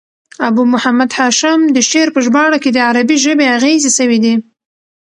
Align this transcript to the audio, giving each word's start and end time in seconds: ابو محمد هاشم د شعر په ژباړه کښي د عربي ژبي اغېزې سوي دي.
ابو 0.47 0.63
محمد 0.73 1.09
هاشم 1.19 1.59
د 1.75 1.77
شعر 1.89 2.07
په 2.15 2.19
ژباړه 2.25 2.57
کښي 2.63 2.71
د 2.73 2.77
عربي 2.87 3.17
ژبي 3.25 3.45
اغېزې 3.57 3.91
سوي 3.97 4.19
دي. 4.25 4.35